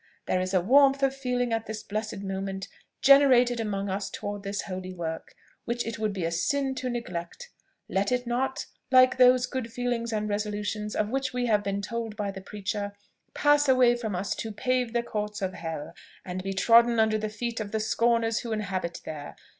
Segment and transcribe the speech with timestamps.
[0.25, 2.67] There is a warmth of feeling at this blessed moment
[3.03, 5.35] generated among us towards this holy work,
[5.65, 7.51] which it would be sin to neglect.
[7.87, 12.15] Let it not, like those good feelings and resolutions of which we have been told
[12.15, 12.93] by the preacher,
[13.35, 15.93] pass away from us to pave the courts of hell,
[16.25, 19.35] and be trodden under the feet of the scorners who inhabit there.